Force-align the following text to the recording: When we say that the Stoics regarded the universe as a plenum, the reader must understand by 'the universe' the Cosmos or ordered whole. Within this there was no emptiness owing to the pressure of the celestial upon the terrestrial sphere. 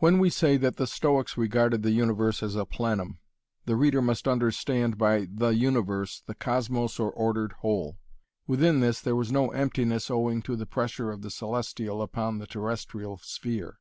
When 0.00 0.18
we 0.18 0.28
say 0.28 0.58
that 0.58 0.76
the 0.76 0.86
Stoics 0.86 1.38
regarded 1.38 1.82
the 1.82 1.92
universe 1.92 2.42
as 2.42 2.54
a 2.56 2.66
plenum, 2.66 3.20
the 3.64 3.74
reader 3.74 4.02
must 4.02 4.28
understand 4.28 4.98
by 4.98 5.24
'the 5.30 5.54
universe' 5.54 6.20
the 6.20 6.34
Cosmos 6.34 7.00
or 7.00 7.10
ordered 7.10 7.52
whole. 7.60 7.96
Within 8.46 8.80
this 8.80 9.00
there 9.00 9.16
was 9.16 9.32
no 9.32 9.48
emptiness 9.52 10.10
owing 10.10 10.42
to 10.42 10.56
the 10.56 10.66
pressure 10.66 11.10
of 11.10 11.22
the 11.22 11.30
celestial 11.30 12.02
upon 12.02 12.36
the 12.36 12.46
terrestrial 12.46 13.16
sphere. 13.22 13.78